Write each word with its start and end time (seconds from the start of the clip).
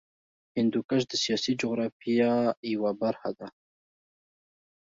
هندوکش 0.57 1.01
د 1.07 1.13
سیاسي 1.23 1.51
جغرافیه 1.61 2.31
یوه 2.73 2.91
برخه 3.01 3.29
ده. 3.39 3.47